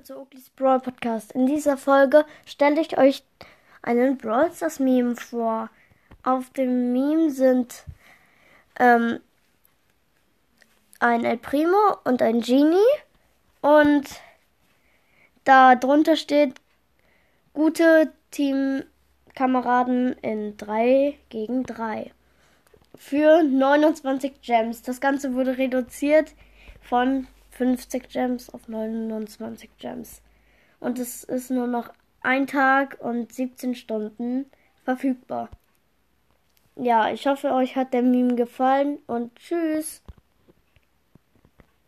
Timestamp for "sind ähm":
7.30-9.20